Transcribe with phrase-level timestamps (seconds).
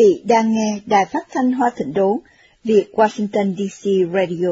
[0.00, 2.18] vị đang nghe Đài Phát thanh Hoa Thịnh Đốn,
[2.64, 4.48] Việt Washington DC Radio.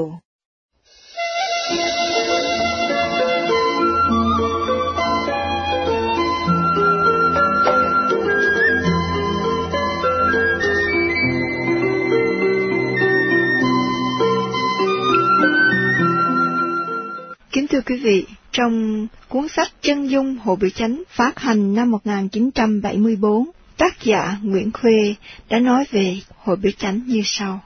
[17.52, 21.90] Kính thưa quý vị, trong cuốn sách Chân dung Hồ Biểu Chánh phát hành năm
[21.90, 23.44] 1974,
[23.78, 25.14] tác giả Nguyễn Khuê
[25.48, 27.60] đã nói về Hồ Biểu Chánh như sau.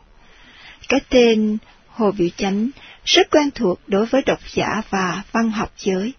[0.89, 2.71] Cái tên Hồ Biểu Chánh
[3.05, 6.13] rất quen thuộc đối với độc giả và văn học giới,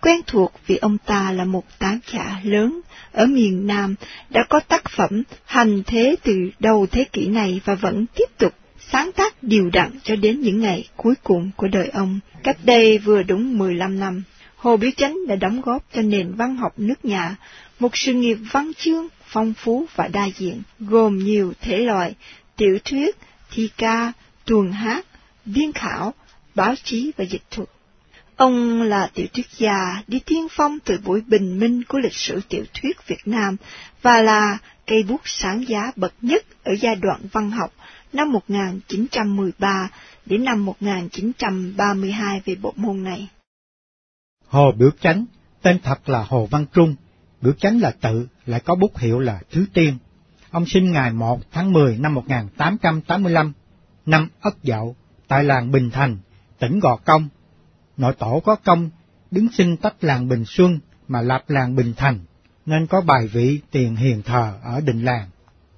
[0.00, 2.80] quen thuộc vì ông ta là một tác giả lớn
[3.12, 3.94] ở miền Nam
[4.30, 8.54] đã có tác phẩm hành thế từ đầu thế kỷ này và vẫn tiếp tục
[8.92, 12.20] sáng tác điều đặn cho đến những ngày cuối cùng của đời ông.
[12.42, 14.22] Cách đây vừa đúng 15 năm,
[14.56, 17.36] Hồ Biểu Chánh đã đóng góp cho nền văn học nước nhà
[17.80, 22.14] một sự nghiệp văn chương phong phú và đa diện, gồm nhiều thể loại,
[22.56, 23.16] tiểu thuyết,
[23.50, 24.12] thi ca,
[24.44, 25.06] tuồng hát,
[25.44, 26.14] biên khảo,
[26.54, 27.68] báo chí và dịch thuật.
[28.36, 32.40] Ông là tiểu thuyết gia đi tiên phong từ buổi bình minh của lịch sử
[32.48, 33.56] tiểu thuyết Việt Nam
[34.02, 37.72] và là cây bút sáng giá bậc nhất ở giai đoạn văn học
[38.12, 39.90] năm 1913
[40.26, 43.28] đến năm 1932 về bộ môn này.
[44.46, 45.24] Hồ Biểu Chánh,
[45.62, 46.94] tên thật là Hồ Văn Trung,
[47.42, 49.98] Biểu Chánh là tự, lại có bút hiệu là Thứ Tiên.
[50.50, 53.52] Ông sinh ngày 1 tháng 10 năm 1885,
[54.06, 54.96] năm Ất Dậu,
[55.28, 56.18] tại làng Bình Thành,
[56.58, 57.28] tỉnh Gò Công.
[57.96, 58.90] Nội tổ có công
[59.30, 62.18] đứng xin tách làng Bình Xuân mà lập làng Bình Thành,
[62.66, 65.28] nên có bài vị tiền hiền thờ ở đình làng.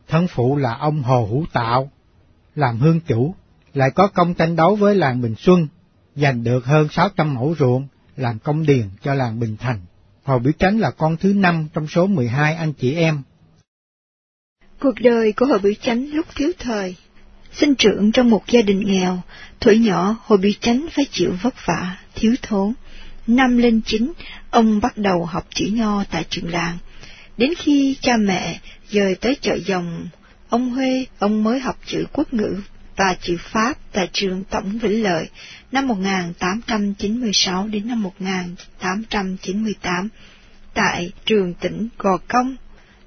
[0.08, 1.90] Thân phụ là ông Hồ Hữu Tạo,
[2.54, 3.34] làm hương chủ,
[3.74, 5.68] lại có công tranh đấu với làng Bình Xuân,
[6.16, 9.80] giành được hơn 600 mẫu ruộng, làm công điền cho làng Bình Thành.
[10.24, 13.22] Hồ Biểu Chánh là con thứ năm trong số 12 anh chị em.
[14.80, 16.94] Cuộc đời của Hồ Biểu Chánh lúc thiếu thời.
[17.52, 19.22] Sinh trưởng trong một gia đình nghèo,
[19.60, 22.72] tuổi nhỏ Hồ Biểu Chánh phải chịu vất vả, thiếu thốn.
[23.26, 24.12] Năm lên chín,
[24.50, 26.78] ông bắt đầu học chữ nho tại trường làng.
[27.36, 30.08] Đến khi cha mẹ dời tới chợ dòng,
[30.48, 32.60] ông Huê, ông mới học chữ quốc ngữ
[32.96, 35.28] và chữ Pháp tại trường Tổng Vĩnh Lợi
[35.72, 40.08] năm 1896 đến năm 1898
[40.74, 42.56] tại trường tỉnh Gò Công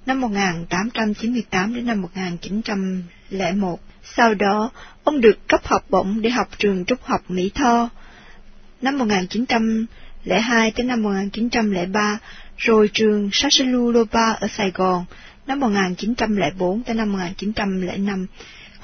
[0.05, 3.79] năm 1898 đến năm 1901.
[4.15, 4.71] Sau đó,
[5.03, 7.89] ông được cấp học bổng để học trường trúc học Mỹ Tho
[8.81, 12.19] năm 1902 đến năm 1903,
[12.57, 15.05] rồi trường Sasaluloba ở Sài Gòn
[15.47, 18.27] năm 1904 đến năm 1905.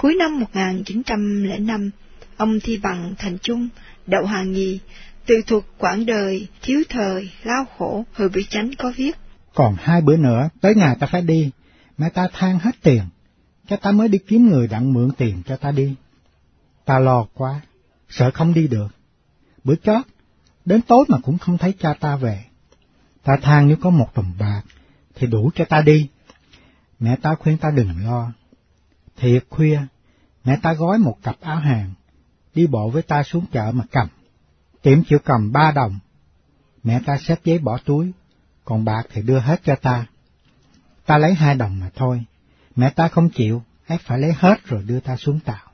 [0.02, 1.90] Cuối năm 1905,
[2.36, 3.68] ông thi bằng thành trung,
[4.06, 4.78] đậu hàng nhì,
[5.26, 9.16] từ thuộc quãng đời, thiếu thời, lao khổ, hồi bị chánh có viết.
[9.54, 11.50] Còn hai bữa nữa, tới ngày ta phải đi,
[11.98, 13.02] mẹ ta than hết tiền,
[13.68, 15.94] cho ta mới đi kiếm người đặng mượn tiền cho ta đi.
[16.84, 17.60] Ta lo quá,
[18.08, 18.88] sợ không đi được.
[19.64, 20.06] Bữa chót,
[20.64, 22.44] đến tối mà cũng không thấy cha ta về.
[23.24, 24.62] Ta than nếu có một đồng bạc,
[25.14, 26.08] thì đủ cho ta đi.
[26.98, 28.32] Mẹ ta khuyên ta đừng lo.
[29.16, 29.80] Thiệt khuya,
[30.44, 31.92] mẹ ta gói một cặp áo hàng,
[32.54, 34.08] đi bộ với ta xuống chợ mà cầm.
[34.82, 35.98] Tiệm chịu cầm ba đồng.
[36.82, 38.12] Mẹ ta xếp giấy bỏ túi,
[38.64, 40.06] còn bạc thì đưa hết cho ta.
[41.06, 42.24] Ta lấy hai đồng mà thôi.
[42.76, 45.72] Mẹ ta không chịu, ép phải lấy hết rồi đưa ta xuống tàu.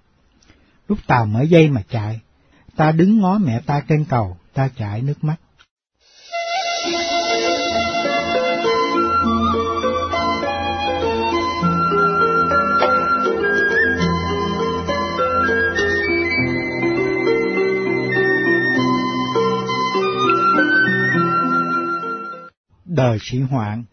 [0.88, 2.20] Lúc tàu mở dây mà chạy,
[2.76, 5.36] ta đứng ngó mẹ ta trên cầu, ta chảy nước mắt.
[22.98, 23.84] Đời sĩ hoạn.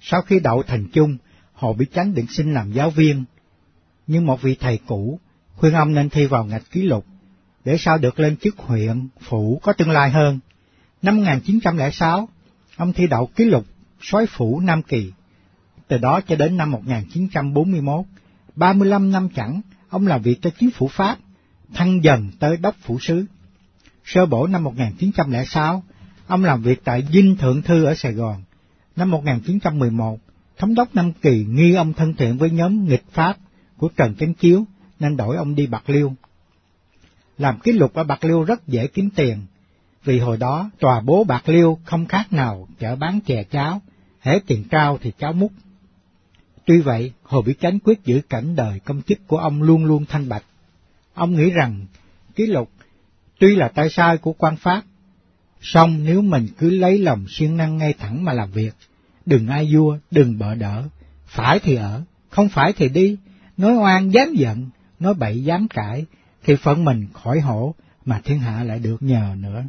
[0.00, 1.16] Sau khi đậu thành trung,
[1.52, 3.24] họ bị tránh định xin làm giáo viên,
[4.06, 5.20] nhưng một vị thầy cũ
[5.56, 7.06] khuyên ông nên thi vào ngạch ký lục,
[7.64, 10.38] để sao được lên chức huyện, phủ có tương lai hơn.
[11.02, 12.28] Năm 1906,
[12.76, 13.64] ông thi đậu ký lục
[14.00, 15.12] soái phủ Nam Kỳ.
[15.88, 18.04] Từ đó cho đến năm 1941,
[18.56, 21.18] 35 năm chẳng, ông làm việc cho chính phủ Pháp,
[21.74, 23.24] thăng dần tới đốc phủ sứ.
[24.04, 25.82] Sơ bổ năm 1906,
[26.26, 28.42] Ông làm việc tại Dinh Thượng Thư ở Sài Gòn.
[28.96, 30.18] Năm 1911,
[30.58, 33.36] thống đốc Nam Kỳ nghi ông thân thiện với nhóm nghịch Pháp
[33.76, 34.64] của Trần Chánh Chiếu
[35.00, 36.14] nên đổi ông đi Bạc Liêu.
[37.38, 39.38] Làm ký lục ở Bạc Liêu rất dễ kiếm tiền,
[40.04, 43.82] vì hồi đó tòa bố Bạc Liêu không khác nào chợ bán chè cháo,
[44.20, 45.52] hễ tiền cao thì cháo múc.
[46.66, 50.04] Tuy vậy, Hồ Biểu Chánh quyết giữ cảnh đời công chức của ông luôn luôn
[50.04, 50.44] thanh bạch.
[51.14, 51.86] Ông nghĩ rằng
[52.34, 52.70] ký lục
[53.38, 54.82] tuy là tay sai của quan Pháp,
[55.64, 58.74] Xong nếu mình cứ lấy lòng siêng năng ngay thẳng mà làm việc,
[59.26, 60.84] đừng ai vua, đừng bợ đỡ,
[61.26, 63.16] phải thì ở, không phải thì đi,
[63.56, 64.70] nói oan dám giận,
[65.00, 66.04] nói bậy dám cãi,
[66.44, 67.74] thì phận mình khỏi hổ
[68.04, 69.64] mà thiên hạ lại được nhờ nữa.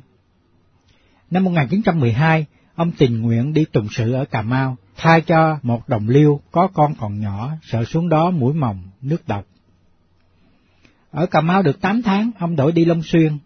[1.31, 2.45] Năm 1912,
[2.75, 6.67] ông tình nguyện đi tùng sự ở Cà Mau, thay cho một đồng liêu có
[6.73, 9.45] con còn nhỏ, sợ xuống đó mũi mồng, nước độc.
[11.11, 13.37] Ở Cà Mau được 8 tháng, ông đổi đi Long Xuyên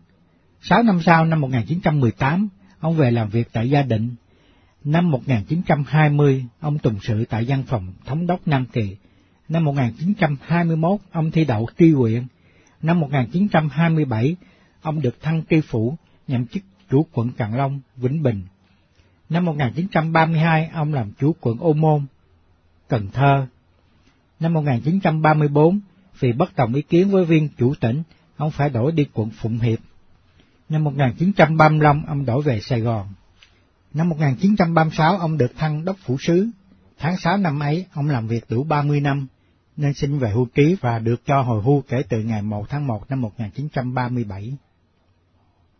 [0.61, 4.15] sáu năm sau, năm 1918, ông về làm việc tại gia định.
[4.83, 8.95] Năm 1920, ông tùng sự tại văn phòng thống đốc Nam Kỳ.
[9.49, 12.27] Năm 1921, ông thi đậu tri huyện.
[12.81, 14.35] Năm 1927,
[14.81, 15.97] ông được thăng tri phủ,
[16.27, 18.41] nhậm chức chủ quận Càng Long, Vĩnh Bình.
[19.29, 22.05] Năm 1932, ông làm chủ quận Ô Môn,
[22.87, 23.47] Cần Thơ.
[24.39, 25.79] Năm 1934,
[26.19, 28.03] vì bất đồng ý kiến với viên chủ tỉnh,
[28.37, 29.79] ông phải đổi đi quận Phụng Hiệp.
[30.69, 33.07] Năm 1935, ông đổi về Sài Gòn.
[33.93, 36.49] Năm 1936, ông được thăng đốc phủ sứ.
[36.99, 39.27] Tháng 6 năm ấy, ông làm việc đủ 30 năm,
[39.77, 42.87] nên xin về hưu trí và được cho hồi hưu kể từ ngày 1 tháng
[42.87, 44.57] 1 năm 1937.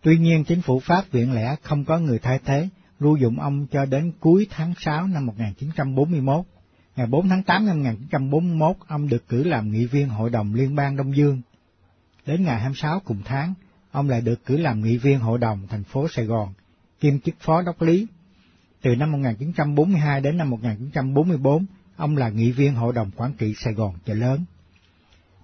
[0.02, 2.70] Tuy nhiên, chính phủ Pháp viện lẽ không có người thay thế,
[3.00, 6.46] lưu dụng ông cho đến cuối tháng 6 năm 1941.
[6.96, 10.76] Ngày 4 tháng 8 năm 1941, ông được cử làm nghị viên Hội đồng Liên
[10.76, 11.42] bang Đông Dương.
[12.26, 13.54] Đến ngày 26 cùng tháng,
[13.92, 16.54] ông lại được cử làm nghị viên Hội đồng thành phố Sài Gòn,
[17.00, 18.08] kiêm chức phó đốc lý.
[18.82, 21.66] Từ năm 1942 đến năm 1944,
[21.96, 24.46] ông là nghị viên Hội đồng Quản trị Sài Gòn chợ lớn.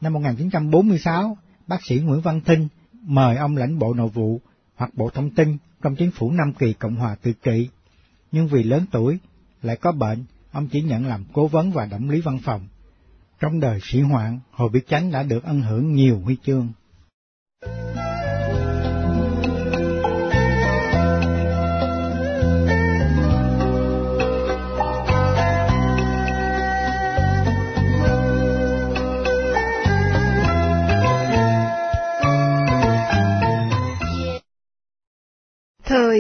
[0.02, 1.38] Năm 1946,
[1.68, 2.68] bác sĩ Nguyễn Văn Thinh
[3.02, 4.42] mời ông lãnh bộ nội vụ
[4.76, 7.70] hoặc bộ thông tin trong chính phủ Nam Kỳ Cộng hòa tự trị.
[8.32, 9.18] Nhưng vì lớn tuổi,
[9.62, 12.68] lại có bệnh, ông chỉ nhận làm cố vấn và động lý văn phòng.
[13.40, 16.70] Trong đời sĩ hoạn, Hồ Bí Chánh đã được ân hưởng nhiều huy chương.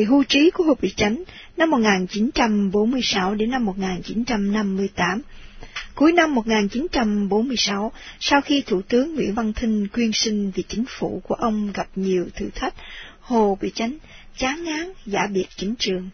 [0.05, 1.23] Hưu trí của Hồ Bị Chánh
[1.57, 5.21] năm 1946 đến năm 1958.
[5.95, 11.21] Cuối năm 1946, sau khi Thủ tướng Nguyễn Văn Thinh quyên sinh vì chính phủ
[11.23, 12.73] của ông gặp nhiều thử thách,
[13.19, 13.97] Hồ Bị Chánh
[14.37, 16.09] chán ngán giả biệt chính trường.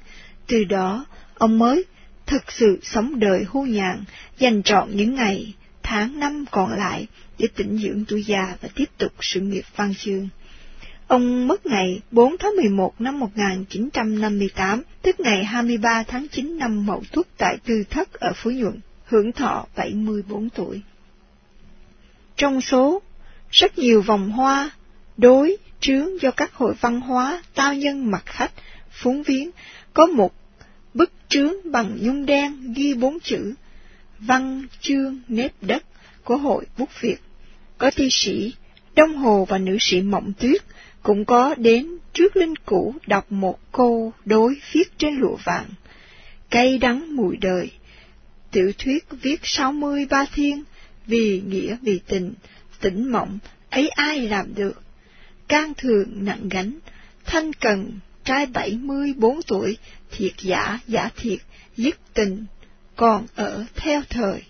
[0.47, 1.05] Từ đó,
[1.37, 1.85] ông mới
[2.25, 4.03] thực sự sống đời hưu nhàn,
[4.37, 5.53] dành trọn những ngày,
[5.83, 7.07] tháng năm còn lại
[7.39, 10.29] để tĩnh dưỡng tuổi già và tiếp tục sự nghiệp văn chương.
[11.11, 17.03] Ông mất ngày 4 tháng 11 năm 1958, tức ngày 23 tháng 9 năm Mậu
[17.11, 20.81] Tuất tại Tư Thất ở Phú Nhuận, hưởng thọ 74 tuổi.
[22.35, 23.01] Trong số
[23.51, 24.71] rất nhiều vòng hoa,
[25.17, 28.51] đối, trướng do các hội văn hóa, tao nhân mặt khách,
[28.91, 29.49] phúng viếng,
[29.93, 30.33] có một
[30.93, 33.53] bức trướng bằng nhung đen ghi bốn chữ
[34.19, 35.83] Văn chương nếp đất
[36.23, 37.17] của hội bút Việt.
[37.77, 38.53] Có thi sĩ
[38.95, 40.61] Đông Hồ và nữ sĩ Mộng Tuyết
[41.03, 45.65] cũng có đến trước linh cũ đọc một câu đối viết trên lụa vàng.
[46.49, 47.71] cay đắng mùi đời,
[48.51, 50.63] tiểu thuyết viết sáu mươi ba thiên,
[51.07, 52.33] vì nghĩa vì tình,
[52.79, 53.39] tỉnh mộng,
[53.69, 54.81] ấy ai làm được.
[55.47, 56.79] Can thường nặng gánh,
[57.25, 57.91] thanh cần,
[58.23, 59.77] trai bảy mươi bốn tuổi,
[60.11, 61.39] thiệt giả giả thiệt,
[61.77, 62.45] dứt tình,
[62.95, 64.41] còn ở theo thời.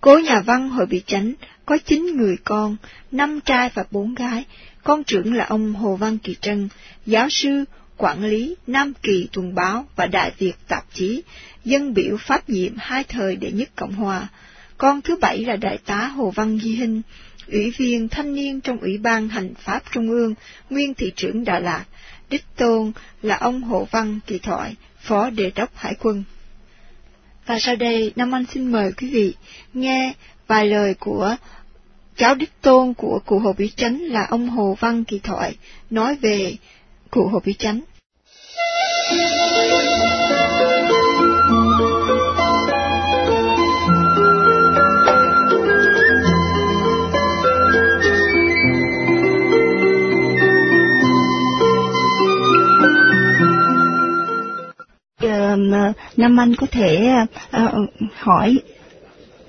[0.00, 1.34] Cố nhà văn hội bị chánh
[1.68, 2.76] có chín người con,
[3.12, 4.44] năm trai và bốn gái.
[4.82, 6.68] Con trưởng là ông Hồ Văn Kỳ Trân,
[7.06, 7.64] giáo sư,
[7.96, 11.22] quản lý Nam Kỳ Tuần Báo và Đại Việt Tạp Chí,
[11.64, 14.28] dân biểu pháp nhiệm hai thời đệ nhất Cộng Hòa.
[14.78, 17.02] Con thứ bảy là Đại tá Hồ Văn Di Hinh,
[17.48, 20.34] ủy viên thanh niên trong Ủy ban Hành pháp Trung ương,
[20.70, 21.84] nguyên thị trưởng Đà Lạt.
[22.30, 26.24] Đích tôn là ông Hồ Văn Kỳ Thoại, phó đề đốc Hải quân.
[27.46, 29.34] Và sau đây, Nam Anh xin mời quý vị
[29.74, 30.14] nghe
[30.48, 31.36] vài lời của
[32.18, 35.56] cháu đích tôn của cụ Hồ Bí Chánh là ông Hồ Văn Kỳ Thoại
[35.90, 36.56] nói về
[37.10, 37.80] cụ Hồ Bí Chánh.
[55.20, 57.08] Ờ, năm Anh có thể
[57.56, 58.58] uh, hỏi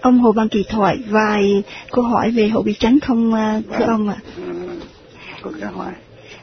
[0.02, 3.86] ông Hồ Văn Kỳ Thoại vài câu hỏi về Hồ Bị Chánh không uh, thưa
[3.86, 4.18] ông ạ?
[5.42, 5.94] Có hỏi.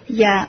[0.08, 0.46] Dạ.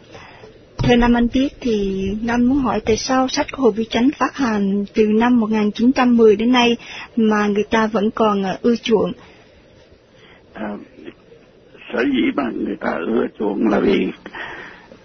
[0.78, 4.10] Thưa Nam Anh biết thì Nam muốn hỏi tại sao sách của Hồ Bị Chánh
[4.18, 6.78] phát hành từ năm 1910 đến nay
[7.16, 9.12] mà người ta vẫn còn uh, ưa chuộng?
[10.54, 10.68] À,
[11.94, 14.08] sở dĩ mà người ta ưa chuộng là vì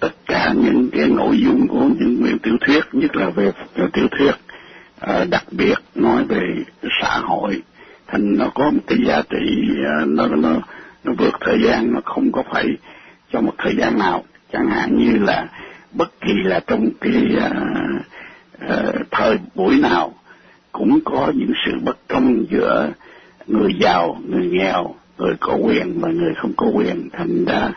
[0.01, 3.51] tất cả những cái nội dung của những quyển tiểu thuyết nhất là về
[3.93, 4.33] tiểu thuyết
[5.01, 6.43] à, đặc biệt nói về
[7.03, 7.63] xã hội
[8.13, 10.51] thành nó có một cái giá trị à, nó nó
[11.05, 12.67] nó vượt thời gian nó không có phải
[13.31, 14.25] trong một thời gian nào.
[14.53, 15.47] Chẳng hạn như là
[15.93, 17.53] bất kỳ là trong cái uh,
[18.65, 20.15] uh, thời buổi nào
[20.73, 22.91] cũng có những sự bất công giữa
[23.47, 27.09] người giàu người nghèo người có quyền và người không có quyền.
[27.13, 27.71] Thành ra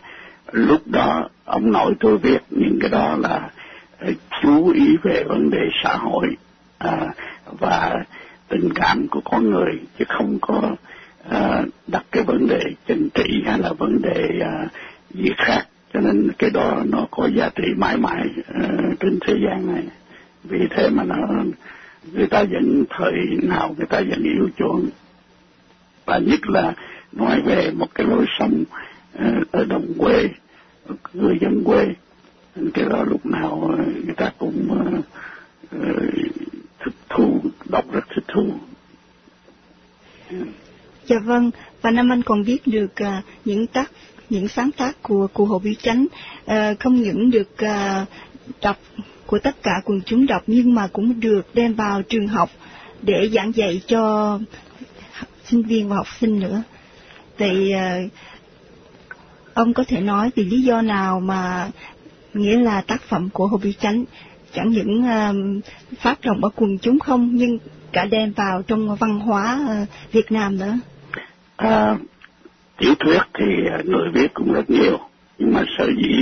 [0.52, 3.50] lúc đó ông nội tôi viết những cái đó là
[4.10, 6.38] uh, chú ý về vấn đề xã hội
[6.86, 7.16] uh,
[7.60, 8.04] và
[8.48, 10.76] tình cảm của con người chứ không có
[11.28, 14.72] uh, đặt cái vấn đề chính trị hay là vấn đề uh,
[15.14, 15.68] gì khác.
[15.94, 19.84] Cho nên cái đó nó có giá trị mãi mãi uh, trên thế gian này.
[20.44, 21.44] Vì thế mà nó
[22.14, 24.90] người ta vẫn thời nào người ta vẫn yêu chuộng.
[26.06, 26.74] Và nhất là
[27.12, 28.64] nói về một cái lối sống
[29.16, 30.30] uh, ở đồng quê
[31.14, 31.94] người dân quê.
[32.74, 33.72] Cái đó lúc nào
[34.06, 35.06] người ta cũng uh,
[35.78, 36.14] uh,
[36.86, 37.40] thích thú
[37.70, 38.54] đọc rất thích thú
[41.08, 41.52] Dạ vâng,
[41.82, 43.92] và Nam Anh còn biết được uh, những tác
[44.30, 46.06] những sáng tác của của Hồ Biểu Chánh
[46.46, 48.08] uh, không những được uh,
[48.62, 48.78] đọc
[49.26, 52.50] của tất cả quần chúng đọc nhưng mà cũng được đem vào trường học
[53.02, 54.40] để giảng dạy cho
[55.46, 56.64] sinh viên và học sinh nữa.
[57.38, 58.12] Vậy uh,
[59.54, 61.70] ông có thể nói vì lý do nào mà
[62.34, 64.04] nghĩa là tác phẩm của Hồ Biểu Chánh
[64.56, 65.66] chẳng những uh,
[66.00, 67.58] phát rộng ở quần chúng không nhưng
[67.92, 70.78] cả đem vào trong văn hóa uh, Việt Nam nữa.
[71.56, 71.98] À,
[72.78, 73.46] tiểu thuyết thì
[73.86, 75.00] người viết cũng rất nhiều
[75.38, 76.14] nhưng mà sở dĩ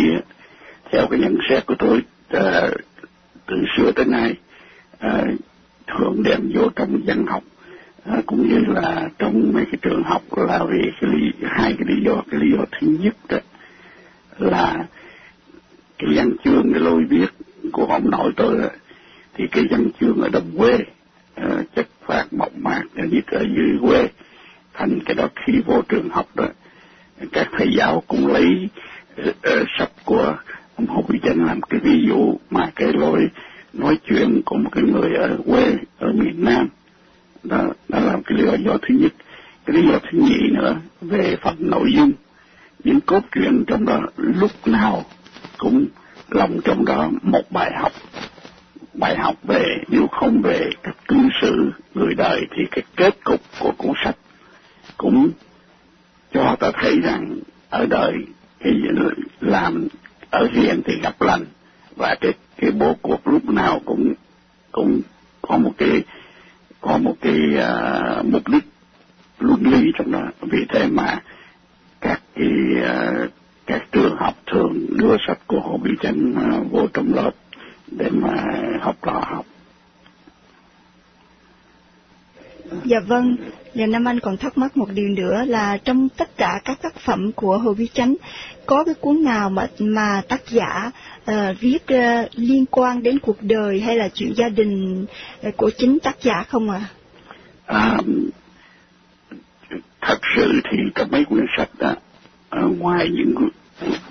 [0.92, 2.70] theo cái nhận xét của tôi à,
[3.48, 4.36] từ xưa tới nay
[5.00, 5.24] à,
[5.88, 7.44] thường đem vô trong văn học
[8.06, 11.88] à, cũng như là trong mấy cái trường học là vì cái lý, hai cái
[11.88, 13.38] lý do cái lý do thứ nhất đó
[14.38, 14.86] là
[16.00, 17.28] cái văn chương cái lối viết
[17.72, 18.68] của ông nội tôi đó,
[19.34, 20.78] thì cái văn chương ở đồng quê
[21.36, 24.08] à, chất phát mộc mạc nhất ở dưới quê
[24.74, 26.46] thành cái đó khi vô trường học đó
[27.32, 28.70] các thầy giáo cũng lấy
[29.22, 29.36] uh,
[29.80, 30.38] sách của
[30.76, 33.30] ông Hồ Quý dân làm cái ví dụ mà cái lối
[33.74, 36.68] nói chuyện của một cái người ở quê ở miền Nam.
[37.44, 39.14] Đó, đó là cái lý do thứ nhất.
[39.66, 42.12] Cái lý do thứ nhì nữa về phần nội dung.
[42.84, 45.06] Những cốt truyện trong đó lúc nào
[45.58, 45.86] cũng
[46.30, 47.92] lòng trong đó một bài học.
[48.94, 53.42] Bài học về nếu không về cách cư xử người đời thì cái kết cục
[53.60, 54.16] của cuốn sách
[54.98, 55.32] cũng
[56.34, 57.40] cho ta thấy rằng
[57.70, 58.14] ở đời
[58.60, 58.74] cái
[59.40, 59.88] làm
[60.30, 61.46] ở hiền thì gặp lành.
[61.96, 64.14] Và cái cái bố cuộc lúc nào cũng
[64.72, 65.02] cũng
[65.42, 66.04] có một cái
[66.82, 68.64] có một cái uh, mục đích
[69.40, 70.22] luân lý trong đó.
[70.42, 71.22] Vì thế mà
[72.02, 72.52] các cái
[72.82, 73.32] uh,
[73.66, 77.32] các trường học thường đưa sách của Hồ Bị Chánh uh, vô trong lớp
[77.88, 78.46] để mà
[78.82, 79.46] học trò học
[82.86, 83.36] Dạ vâng,
[83.74, 86.96] và Nam Anh còn thắc mắc một điều nữa là trong tất cả các tác
[86.96, 88.16] phẩm của Hồ Viết Chánh
[88.66, 90.92] có cái cuốn nào mà mà tác giả
[91.32, 95.06] uh, viết uh, liên quan đến cuộc đời hay là chuyện gia đình
[95.48, 96.86] uh, của chính tác giả không ạ?
[97.66, 97.80] À?
[97.80, 97.98] à,
[100.02, 101.94] thật sự thì trong mấy quyển sách đó,
[102.80, 103.50] ngoài những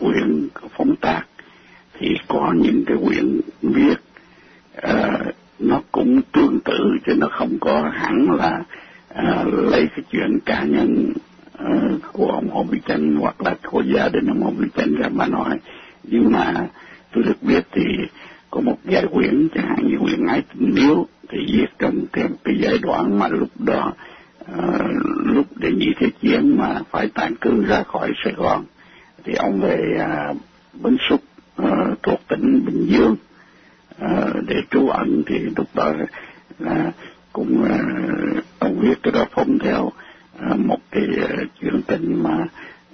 [0.00, 1.22] quyển phong tác
[1.98, 3.94] thì có những cái quyển viết
[4.88, 8.62] uh, nó cũng tương tự chứ nó không có hẳn là
[9.10, 11.12] uh, lấy cái chuyện cá nhân
[11.54, 14.94] uh, của ông Hồ Vĩ Chánh hoặc là của gia đình ông Hồ Vĩ Chánh
[14.94, 15.58] ra mà nói.
[16.02, 16.68] Nhưng mà
[17.14, 17.82] tôi được biết thì
[18.50, 22.24] có một vài quyển chẳng hạn như quyển ái tình yêu thì viết trong cái,
[22.44, 23.92] cái giai đoạn mà lúc đó
[24.46, 24.78] Ờ,
[25.24, 28.64] lúc để nhị thế chiến mà phải tản cư ra khỏi Sài Gòn
[29.24, 30.34] thì ông về à,
[30.82, 31.20] Bến Xúc
[31.56, 31.70] à,
[32.02, 33.16] thuộc tỉnh Bình Dương.
[33.98, 35.92] À, để trú ẩn thì lúc đó
[36.58, 36.92] là
[37.32, 37.78] cũng à,
[38.58, 39.92] ông viết cái đó phong theo
[40.38, 42.46] à, một cái à, chuyện tình mà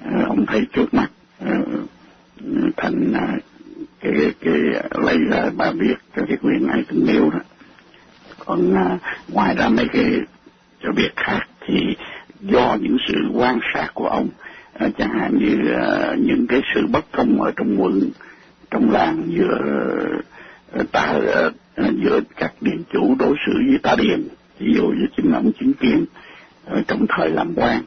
[0.05, 1.59] à, ông thấy trước mắt à,
[2.77, 3.37] thành à,
[4.01, 4.55] cái cái
[4.91, 7.39] lấy ra bà viết cho cái quyền này tình yêu đó.
[8.47, 10.05] Còn à, ngoài ra mấy cái
[10.83, 11.97] cho việc khác thì
[12.41, 14.29] do những sự quan sát của ông
[14.73, 18.01] ờ, chẳng hạn như uh, những cái sự bất công ở trong quận,
[18.71, 19.59] trong làng giữa
[20.73, 21.21] ờ, ta
[21.77, 25.73] giữa các điện chủ đối xử với ta điền ví dụ như chính ông chứng
[25.73, 26.05] kiến
[26.89, 27.83] trong thời làm quan.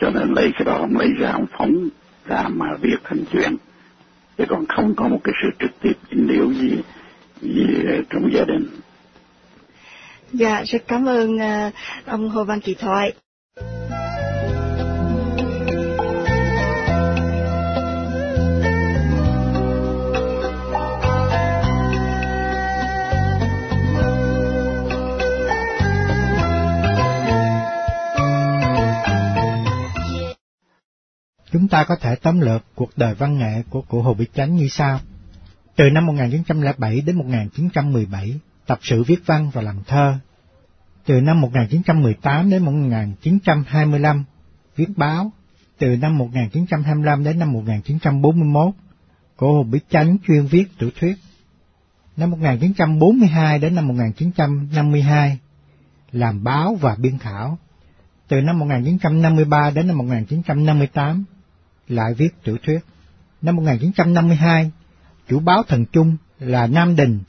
[0.00, 1.88] Cho nên lấy cái đó ông lấy ra ông phóng
[2.26, 3.56] ra mà việc thành chuyện.
[4.38, 6.78] Chứ còn không có một cái sự trực tiếp chính liệu gì
[7.42, 7.66] gì
[8.10, 8.66] trong gia đình.
[10.32, 11.70] Dạ, rất cảm ơn à,
[12.06, 13.12] ông Hồ Văn Kỳ Thoại.
[31.52, 34.56] chúng ta có thể tóm lược cuộc đời văn nghệ của cụ Hồ Bích Chánh
[34.56, 35.00] như sau.
[35.76, 38.34] Từ năm 1907 đến 1917,
[38.68, 40.14] tập sự viết văn và làm thơ.
[41.06, 44.24] Từ năm 1918 đến 1925,
[44.76, 45.32] viết báo.
[45.78, 48.74] Từ năm 1925 đến năm 1941,
[49.36, 51.16] cô Hồ Bí Chánh chuyên viết tiểu thuyết.
[52.16, 55.38] Năm 1942 đến năm 1952,
[56.12, 57.58] làm báo và biên khảo.
[58.28, 61.24] Từ năm 1953 đến năm 1958,
[61.88, 62.78] lại viết tiểu thuyết.
[63.42, 64.70] Năm 1952,
[65.28, 67.20] chủ báo Thần Trung là Nam Đình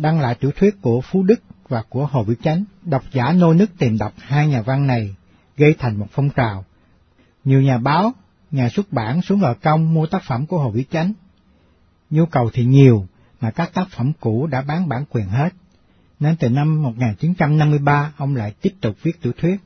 [0.00, 2.64] đăng lại tiểu thuyết của Phú Đức và của Hồ Biểu Chánh.
[2.82, 5.14] Độc giả nô nức tìm đọc hai nhà văn này,
[5.56, 6.64] gây thành một phong trào.
[7.44, 8.12] Nhiều nhà báo,
[8.50, 11.12] nhà xuất bản xuống ở công mua tác phẩm của Hồ Biểu Chánh.
[12.10, 13.06] Nhu cầu thì nhiều,
[13.40, 15.52] mà các tác phẩm cũ đã bán bản quyền hết.
[16.20, 19.56] Nên từ năm 1953, ông lại tiếp tục viết tiểu thuyết.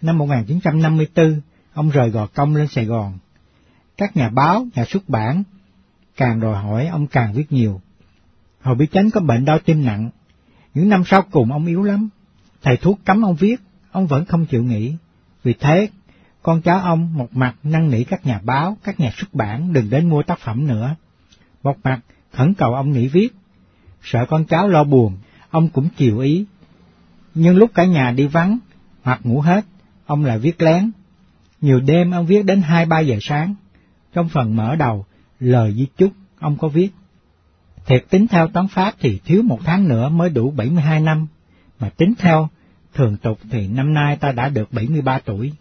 [0.00, 1.40] Năm 1954,
[1.74, 3.18] ông rời Gò Công lên Sài Gòn.
[3.96, 5.42] Các nhà báo, nhà xuất bản
[6.16, 7.80] càng đòi hỏi ông càng viết nhiều
[8.62, 10.10] hồi Bí Chánh có bệnh đau tim nặng.
[10.74, 12.08] Những năm sau cùng ông yếu lắm.
[12.62, 14.94] Thầy thuốc cấm ông viết, ông vẫn không chịu nghỉ.
[15.42, 15.88] Vì thế,
[16.42, 19.90] con cháu ông một mặt năn nỉ các nhà báo, các nhà xuất bản đừng
[19.90, 20.94] đến mua tác phẩm nữa.
[21.62, 22.00] Một mặt
[22.32, 23.28] khẩn cầu ông nghỉ viết.
[24.02, 25.16] Sợ con cháu lo buồn,
[25.50, 26.44] ông cũng chịu ý.
[27.34, 28.58] Nhưng lúc cả nhà đi vắng,
[29.02, 29.64] hoặc ngủ hết,
[30.06, 30.90] ông lại viết lén.
[31.60, 33.54] Nhiều đêm ông viết đến hai ba giờ sáng.
[34.12, 35.04] Trong phần mở đầu,
[35.40, 36.90] lời di chúc, ông có viết.
[37.86, 41.26] Thiệt tính theo toán pháp thì thiếu một tháng nữa mới đủ 72 năm,
[41.80, 42.48] mà tính theo
[42.94, 45.52] thường tục thì năm nay ta đã được 73 tuổi.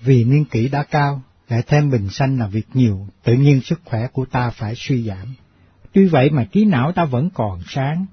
[0.00, 3.80] Vì niên kỷ đã cao, lại thêm bình sanh là việc nhiều, tự nhiên sức
[3.84, 5.34] khỏe của ta phải suy giảm.
[5.92, 8.06] Tuy vậy mà trí não ta vẫn còn sáng,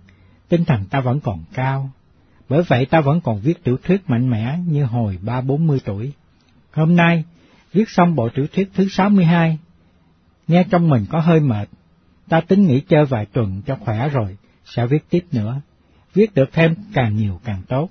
[0.50, 1.90] tinh thần ta vẫn còn cao.
[2.50, 5.82] Bởi vậy ta vẫn còn viết tiểu thuyết mạnh mẽ như hồi ba bốn mươi
[5.86, 6.14] tuổi.
[6.72, 7.24] Hôm nay,
[7.74, 9.58] viết xong bộ tiểu thuyết thứ 62,
[10.48, 11.70] nghe trong mình có hơi mệt.
[12.30, 15.62] Ta tính nghỉ chơi vài tuần cho khỏe rồi, sẽ viết tiếp nữa.
[16.14, 17.90] Viết được thêm càng nhiều càng tốt.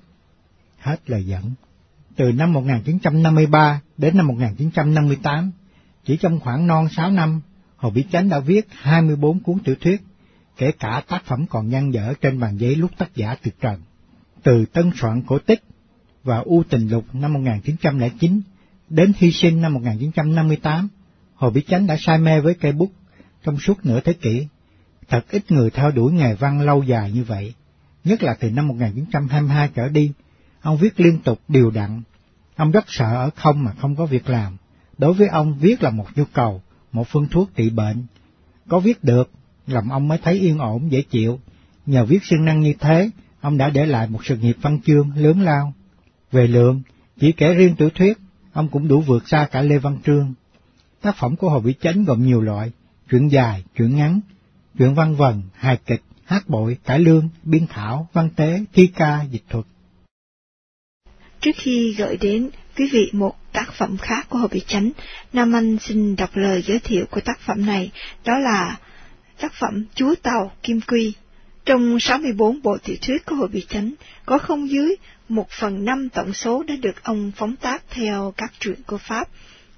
[0.79, 1.51] Hết lời dẫn.
[2.15, 5.51] Từ năm 1953 đến năm 1958,
[6.05, 7.41] chỉ trong khoảng non 6 năm,
[7.75, 10.01] Hồ Bí Chánh đã viết 24 cuốn tiểu thuyết,
[10.57, 13.81] kể cả tác phẩm còn nhăn dở trên bàn giấy lúc tác giả tuyệt trần.
[14.43, 15.63] Từ tân soạn cổ tích
[16.23, 18.41] và U Tình Lục năm 1909
[18.89, 20.87] đến Hy sinh năm 1958,
[21.35, 22.91] Hồ Bí Chánh đã say mê với cây bút
[23.45, 24.47] trong suốt nửa thế kỷ.
[25.07, 27.53] Thật ít người theo đuổi nghề văn lâu dài như vậy,
[28.03, 30.11] nhất là từ năm 1922 trở đi,
[30.61, 32.01] ông viết liên tục điều đặn.
[32.55, 34.57] Ông rất sợ ở không mà không có việc làm.
[34.97, 38.05] Đối với ông, viết là một nhu cầu, một phương thuốc trị bệnh.
[38.67, 39.31] Có viết được,
[39.67, 41.39] lòng ông mới thấy yên ổn, dễ chịu.
[41.85, 43.09] Nhờ viết siêng năng như thế,
[43.41, 45.73] ông đã để lại một sự nghiệp văn chương lớn lao.
[46.31, 46.81] Về lượng,
[47.19, 48.17] chỉ kể riêng tiểu thuyết,
[48.53, 50.33] ông cũng đủ vượt xa cả Lê Văn Trương.
[51.01, 52.71] Tác phẩm của Hồ Vĩ Chánh gồm nhiều loại,
[53.11, 54.19] chuyện dài, chuyện ngắn,
[54.77, 59.23] chuyện văn vần, hài kịch, hát bội, cải lương, biên thảo, văn tế, thi ca,
[59.31, 59.65] dịch thuật.
[61.41, 64.91] Trước khi gửi đến quý vị một tác phẩm khác của Hồ Bị Chánh,
[65.33, 67.91] Nam Anh xin đọc lời giới thiệu của tác phẩm này,
[68.25, 68.77] đó là
[69.39, 71.13] tác phẩm Chúa Tàu Kim Quy.
[71.65, 73.93] Trong 64 bộ tiểu thuyết của Hồ Bị Chánh,
[74.25, 74.95] có không dưới
[75.29, 79.29] một phần năm tổng số đã được ông phóng tác theo các truyện của Pháp,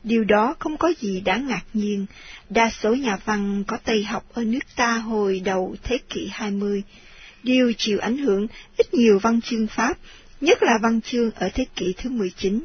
[0.04, 2.06] Điều đó không có gì đáng ngạc nhiên,
[2.50, 6.84] đa số nhà văn có Tây học ở nước ta hồi đầu thế kỷ 20,
[7.44, 9.98] đều chịu ảnh hưởng ít nhiều văn chương Pháp,
[10.42, 12.64] nhất là văn chương ở thế kỷ thứ 19.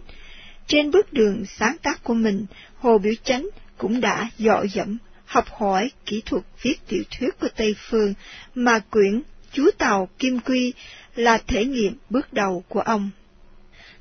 [0.67, 5.47] Trên bước đường sáng tác của mình, Hồ Biểu Chánh cũng đã dọ dẫm học
[5.59, 8.15] hỏi kỹ thuật viết tiểu thuyết của Tây Phương
[8.55, 10.73] mà quyển Chúa Tàu Kim Quy
[11.15, 13.11] là thể nghiệm bước đầu của ông.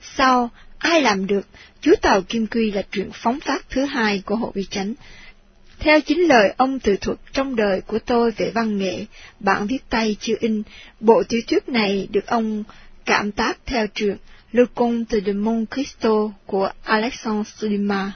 [0.02, 0.50] Sau,
[0.82, 1.48] ai làm được,
[1.82, 4.94] Chúa Tàu Kim Quy là truyện phóng tác thứ hai của Hộ Vi Chánh.
[5.80, 9.06] Theo chính lời ông tự thuật trong đời của tôi về văn nghệ,
[9.40, 10.64] bản viết tay chưa in,
[11.00, 12.64] bộ tiểu thuyết này được ông
[13.06, 14.18] cảm tác theo truyện
[14.52, 18.12] Le Comte de Monte Cristo của Alexandre Dumas.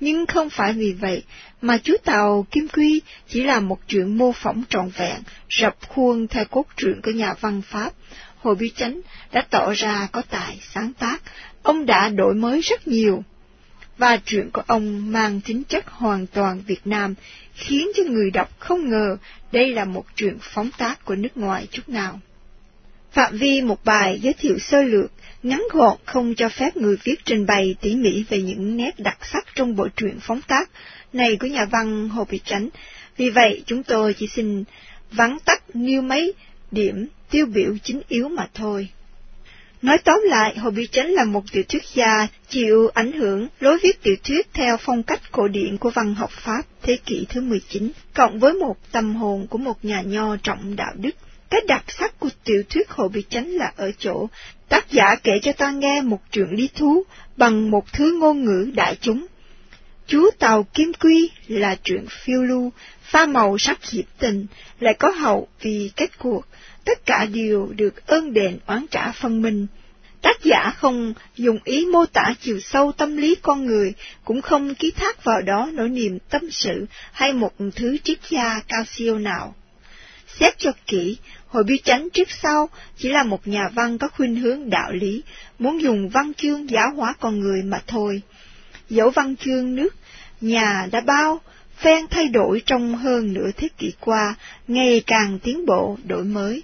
[0.00, 1.22] Nhưng không phải vì vậy
[1.62, 5.16] mà chú Tàu Kim Quy chỉ là một truyện mô phỏng trọn vẹn,
[5.60, 7.92] rập khuôn theo cốt truyện của nhà văn Pháp.
[8.38, 9.00] Hồ Bí Chánh
[9.32, 11.22] đã tỏ ra có tài sáng tác,
[11.68, 13.22] ông đã đổi mới rất nhiều.
[13.98, 17.14] Và chuyện của ông mang tính chất hoàn toàn Việt Nam,
[17.54, 19.16] khiến cho người đọc không ngờ
[19.52, 22.20] đây là một truyện phóng tác của nước ngoài chút nào.
[23.12, 25.10] Phạm vi một bài giới thiệu sơ lược,
[25.42, 29.18] ngắn gọn không cho phép người viết trình bày tỉ mỉ về những nét đặc
[29.32, 30.70] sắc trong bộ truyện phóng tác
[31.12, 32.68] này của nhà văn Hồ Việt Chánh.
[33.16, 34.64] Vì vậy, chúng tôi chỉ xin
[35.10, 36.34] vắn tắt nêu mấy
[36.70, 38.88] điểm tiêu biểu chính yếu mà thôi.
[39.82, 43.78] Nói tóm lại, Hồ Bí Chánh là một tiểu thuyết gia chịu ảnh hưởng lối
[43.82, 47.40] viết tiểu thuyết theo phong cách cổ điển của văn học Pháp thế kỷ thứ
[47.40, 51.10] 19, cộng với một tâm hồn của một nhà nho trọng đạo đức.
[51.50, 54.26] Cái đặc sắc của tiểu thuyết Hồ Bí Chánh là ở chỗ
[54.68, 57.04] tác giả kể cho ta nghe một chuyện lý thú
[57.36, 59.26] bằng một thứ ngôn ngữ đại chúng.
[60.06, 64.46] Chú Tàu Kim Quy là chuyện phiêu lưu, pha màu sắc hiệp tình,
[64.80, 66.42] lại có hậu vì kết cuộc,
[66.88, 69.66] tất cả đều được ơn đền oán trả phân minh.
[70.22, 73.92] Tác giả không dùng ý mô tả chiều sâu tâm lý con người,
[74.24, 78.60] cũng không ký thác vào đó nỗi niềm tâm sự hay một thứ triết gia
[78.68, 79.54] cao siêu nào.
[80.40, 84.36] Xét cho kỹ, Hồi Bi Chánh trước sau chỉ là một nhà văn có khuynh
[84.36, 85.22] hướng đạo lý,
[85.58, 88.22] muốn dùng văn chương giáo hóa con người mà thôi.
[88.90, 89.94] Dẫu văn chương nước,
[90.40, 91.40] nhà đã bao,
[91.80, 94.34] phen thay đổi trong hơn nửa thế kỷ qua,
[94.68, 96.62] ngày càng tiến bộ, đổi mới.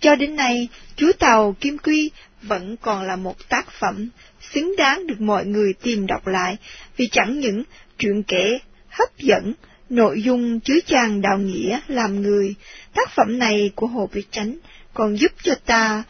[0.00, 2.10] Cho đến nay, Chúa Tàu Kim Quy
[2.42, 4.08] vẫn còn là một tác phẩm
[4.40, 6.56] xứng đáng được mọi người tìm đọc lại,
[6.96, 7.62] vì chẳng những
[7.98, 9.52] chuyện kể hấp dẫn,
[9.90, 12.54] nội dung chứa chan đạo nghĩa làm người,
[12.94, 14.56] tác phẩm này của Hồ Việt Chánh
[14.94, 16.02] còn giúp cho ta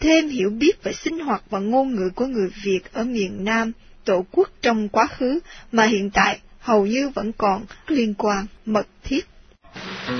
[0.00, 3.72] thêm hiểu biết về sinh hoạt và ngôn ngữ của người Việt ở miền Nam,
[4.04, 5.38] tổ quốc trong quá khứ
[5.72, 9.26] mà hiện tại hầu như vẫn còn liên quan mật thiết.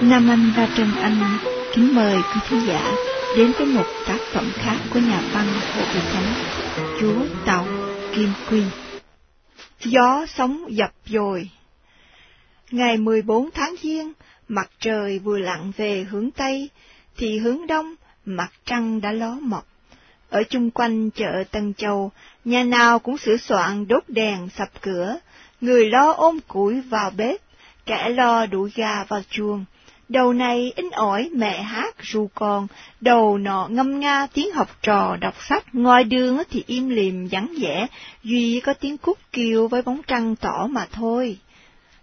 [0.02, 1.38] Nam Anh và Trần Anh
[1.74, 2.92] kính mời quý thính giả
[3.36, 6.34] đến với một tác phẩm khác của nhà văn Hồ Việt Chánh,
[7.00, 7.66] Chúa Tàu
[8.14, 8.62] Kim Quy.
[9.80, 11.50] Gió sóng dập dồi
[12.70, 14.12] Ngày 14 tháng Giêng,
[14.48, 16.70] mặt trời vừa lặn về hướng Tây,
[17.16, 19.66] thì hướng Đông, mặt trăng đã ló mọc.
[20.30, 22.10] Ở chung quanh chợ Tân Châu,
[22.44, 25.16] nhà nào cũng sửa soạn đốt đèn sập cửa,
[25.62, 27.40] người lo ôm củi vào bếp,
[27.86, 29.64] kẻ lo đuổi gà vào chuồng.
[30.08, 32.66] Đầu này in ỏi mẹ hát ru con,
[33.00, 37.54] đầu nọ ngâm nga tiếng học trò đọc sách, ngoài đường thì im lìm vắng
[37.60, 37.86] vẻ,
[38.22, 41.38] duy có tiếng cúc kêu với bóng trăng tỏ mà thôi.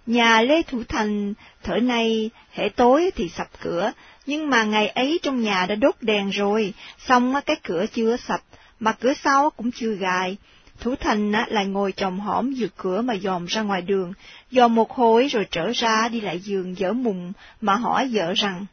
[0.06, 3.92] Nhà Lê Thủ Thành thở nay hệ tối thì sập cửa,
[4.26, 6.74] nhưng mà ngày ấy trong nhà đã đốt đèn rồi,
[7.08, 8.42] xong cái cửa chưa sập,
[8.80, 10.38] mà cửa sau cũng chưa gài.
[10.80, 14.14] Thủ Thành lại ngồi chồng hõm giữa cửa mà dòm ra ngoài đường,
[14.52, 18.66] dòm một hồi rồi trở ra đi lại giường dở mùng mà hỏi vợ rằng.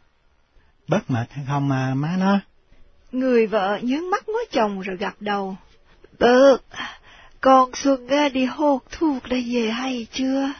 [0.89, 2.39] Bớt mệt hay không mà má nó?
[3.13, 5.57] Người vợ nhướng mắt ngó chồng rồi gật đầu.
[6.19, 6.59] Bớt,
[7.41, 10.53] con Xuân đi hốt thuốc đã về hay chưa?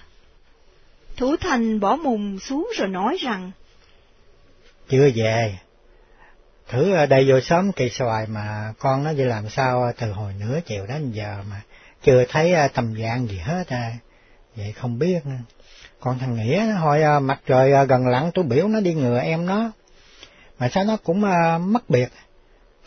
[1.17, 3.51] Thủ Thành bỏ mùng xuống rồi nói rằng,
[4.89, 5.59] Chưa về,
[6.69, 10.13] thử ở đây vô sớm cây xoài mà con nó đi làm sao ờ, từ
[10.13, 11.61] hồi nửa chiều đến giờ mà
[12.03, 13.93] chưa thấy ờ, tầm dạng gì hết à.
[14.57, 15.37] Vậy không biết nữa.
[16.01, 19.47] Còn thằng Nghĩa nó hỏi mặt trời gần lặn tôi biểu nó đi ngừa em
[19.47, 19.71] nó.
[20.59, 21.21] Mà sao nó cũng
[21.73, 22.09] mất biệt.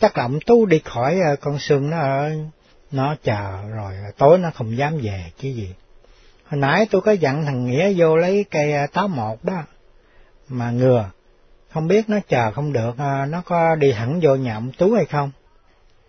[0.00, 2.28] Chắc là ông Tú đi khỏi con Sương nó
[2.90, 5.74] nó chờ rồi tối nó không dám về chứ gì.
[6.46, 9.62] Hồi nãy tôi có dặn thằng Nghĩa vô lấy cây táo một đó,
[10.48, 11.10] mà ngừa,
[11.72, 14.92] không biết nó chờ không được, à, nó có đi hẳn vô nhà ông Tú
[14.92, 15.30] hay không?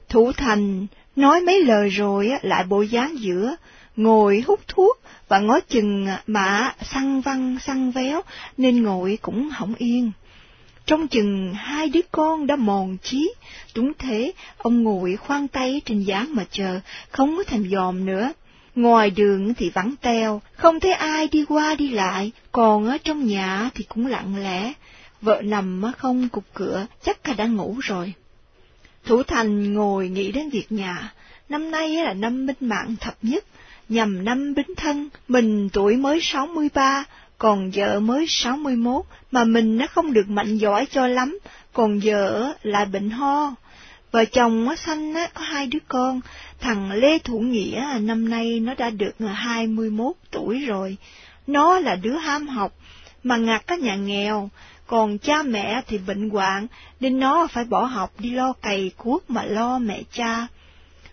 [0.09, 3.55] Thủ Thành nói mấy lời rồi lại bộ dáng giữa,
[3.95, 8.21] ngồi hút thuốc và ngó chừng mà săn văn săn véo
[8.57, 10.11] nên ngồi cũng không yên.
[10.85, 13.33] Trong chừng hai đứa con đã mòn chí,
[13.75, 16.79] đúng thế, ông ngồi khoan tay trên gián mà chờ,
[17.11, 18.33] không có thèm dòm nữa.
[18.75, 23.27] Ngoài đường thì vắng teo, không thấy ai đi qua đi lại, còn ở trong
[23.27, 24.73] nhà thì cũng lặng lẽ.
[25.21, 28.13] Vợ nằm không cục cửa, chắc cả đã ngủ rồi.
[29.05, 31.13] Thủ Thành ngồi nghĩ đến việc nhà,
[31.49, 33.45] năm nay là năm minh mạng thập nhất,
[33.89, 37.03] nhằm năm bính thân, mình tuổi mới sáu mươi ba,
[37.37, 41.39] còn vợ mới sáu mươi mốt, mà mình nó không được mạnh giỏi cho lắm,
[41.73, 43.55] còn vợ lại bệnh ho.
[44.11, 46.21] Vợ chồng nó sanh á, có hai đứa con,
[46.59, 50.97] thằng Lê Thủ Nghĩa à, năm nay nó đã được hai mươi 21 tuổi rồi.
[51.47, 52.73] Nó là đứa ham học,
[53.23, 54.49] mà ngặt các nhà nghèo,
[54.91, 56.67] còn cha mẹ thì bệnh hoạn,
[56.99, 60.47] nên nó phải bỏ học đi lo cày cuốc mà lo mẹ cha.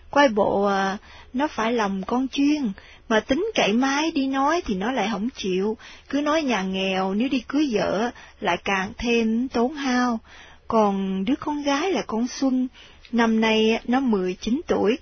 [0.09, 0.97] Quay bộ à,
[1.33, 2.71] nó phải lòng con chuyên,
[3.09, 5.77] mà tính cậy mái đi nói thì nó lại không chịu,
[6.09, 10.19] cứ nói nhà nghèo nếu đi cưới vợ lại càng thêm tốn hao.
[10.67, 12.67] Còn đứa con gái là con Xuân,
[13.11, 14.97] năm nay nó 19 tuổi,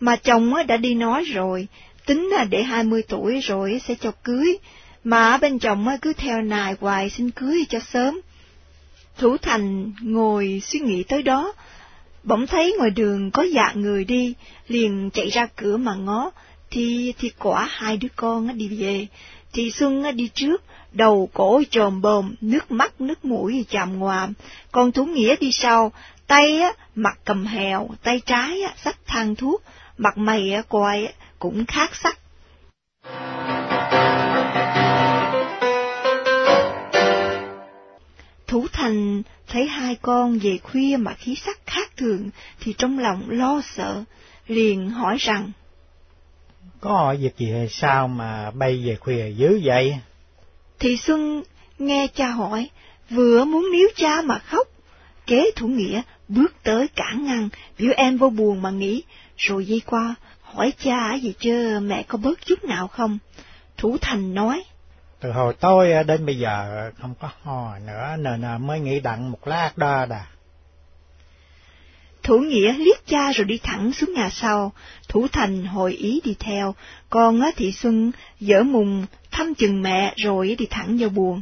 [0.00, 1.68] mà chồng đã đi nói rồi,
[2.06, 4.58] tính là để 20 tuổi rồi sẽ cho cưới,
[5.04, 8.20] mà bên chồng cứ theo nài hoài xin cưới cho sớm.
[9.18, 11.52] Thủ Thành ngồi suy nghĩ tới đó,
[12.22, 14.34] bỗng thấy ngoài đường có dạ người đi,
[14.68, 16.30] liền chạy ra cửa mà ngó,
[16.70, 19.06] thì thì quả hai đứa con đi về,
[19.52, 24.32] thì Xuân đi trước, đầu cổ trồm bồm, nước mắt nước mũi chạm ngoàm,
[24.72, 25.92] con thú Nghĩa đi sau,
[26.26, 29.62] tay á, mặt cầm hèo, tay trái á, thang thuốc,
[29.98, 32.18] mặt mày á, coi á, cũng khác sắc.
[38.48, 42.30] Thủ thành thấy hai con về khuya mà khí sắc khác thường,
[42.60, 44.04] thì trong lòng lo sợ,
[44.46, 45.50] liền hỏi rằng,
[46.80, 49.98] Có việc gì hay sao mà bay về khuya dữ vậy?
[50.78, 51.42] Thị Xuân
[51.78, 52.70] nghe cha hỏi,
[53.10, 54.68] vừa muốn níu cha mà khóc.
[55.26, 59.02] Kế thủ nghĩa bước tới cản ngăn, biểu em vô buồn mà nghĩ,
[59.36, 63.18] rồi dây qua, hỏi cha gì chứ mẹ có bớt chút nào không?
[63.76, 64.64] Thủ thành nói,
[65.20, 69.00] từ hồi tối ờ, đến bây giờ không có ho nữa nên ờ, mới nghĩ
[69.00, 70.26] đặng một lát đó đà.
[72.22, 74.72] Thủ nghĩa liếc cha rồi đi thẳng xuống nhà sau,
[75.08, 76.74] Thủ Thành hồi ý đi theo,
[77.10, 81.40] còn ờ, Thị Xuân dở mùng thăm chừng mẹ rồi đi thẳng vào buồn.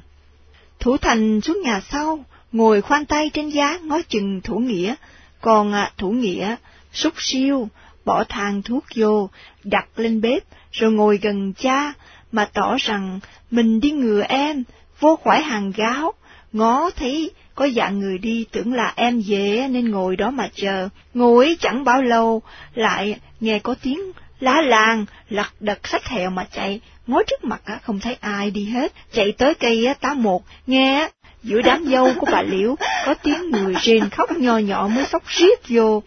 [0.81, 4.95] Thủ Thành xuống nhà sau, ngồi khoan tay trên giá ngó chừng Thủ Nghĩa,
[5.41, 6.57] còn Thủ Nghĩa
[6.93, 7.69] xúc siêu,
[8.05, 9.31] bỏ thang thuốc vô,
[9.65, 11.93] đặt lên bếp, rồi ngồi gần cha,
[12.33, 14.65] mà tỏ rằng mình đi ngừa em,
[15.01, 16.13] vô khỏi hàng gáo,
[16.53, 20.89] ngó thấy có dạng người đi tưởng là em về nên ngồi đó mà chờ.
[21.15, 22.43] Ngồi chẳng bao lâu,
[22.75, 24.01] lại nghe có tiếng
[24.41, 28.65] lá làng, lật đật sách hèo mà chạy, ngó trước mặt không thấy ai đi
[28.65, 31.09] hết, chạy tới cây tá một, nghe
[31.43, 35.23] giữa đám dâu của bà Liễu có tiếng người rên khóc nho nhỏ mới sóc
[35.27, 36.03] riết vô,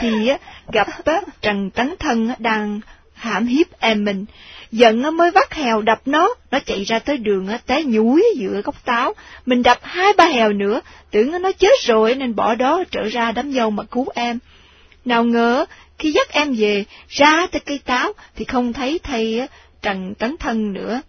[0.00, 0.30] thì
[0.72, 0.88] gặp
[1.40, 2.80] Trần Tấn Thân đang
[3.22, 4.24] hãm hiếp em mình,
[4.72, 8.84] giận mới vắt hèo đập nó, nó chạy ra tới đường té nhúi giữa gốc
[8.84, 9.14] táo,
[9.46, 10.80] mình đập hai ba hèo nữa,
[11.10, 14.38] tưởng nó chết rồi nên bỏ đó trở ra đám dâu mà cứu em.
[15.04, 15.64] Nào ngờ,
[15.98, 19.48] khi dắt em về, ra tới cây táo thì không thấy thầy
[19.82, 21.00] Trần Tấn Thân nữa.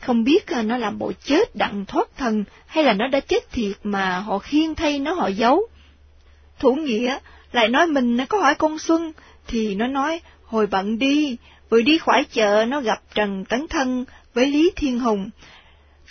[0.00, 3.52] Không biết à, nó làm bộ chết đặng thoát thân hay là nó đã chết
[3.52, 5.68] thiệt mà họ khiêng thay nó họ giấu.
[6.58, 7.18] Thủ nghĩa
[7.52, 9.12] lại nói mình có hỏi con Xuân,
[9.46, 11.36] thì nó nói hồi bận đi,
[11.70, 14.04] vừa đi khỏi chợ nó gặp Trần Tấn Thân
[14.34, 15.30] với Lý Thiên Hùng.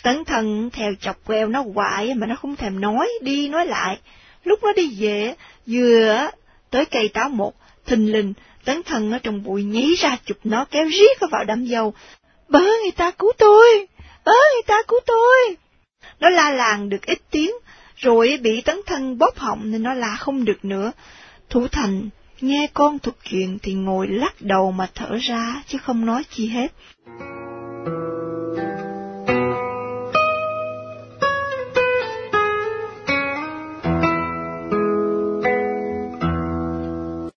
[0.04, 4.00] Tấn Thân theo chọc queo nó hoài mà nó không thèm nói, đi nói lại.
[4.44, 5.36] Lúc nó đi về,
[5.68, 6.30] vừa
[6.70, 7.54] tới cây táo một,
[7.86, 8.34] thình lình,
[8.66, 11.94] Tấn Thân ở trong bụi nhí ra chụp nó kéo riết vào đám dâu.
[12.50, 13.88] Bớ người ta cứu tôi!
[14.26, 15.58] Bớ người ta cứu tôi!
[16.20, 17.52] Nó la làng được ít tiếng,
[17.96, 20.92] rồi bị Tấn Thân bóp họng nên nó la không được nữa.
[21.50, 22.10] Thủ thành
[22.42, 26.48] Nghe con thuật chuyện thì ngồi lắc đầu mà thở ra, chứ không nói chi
[26.48, 26.74] hết.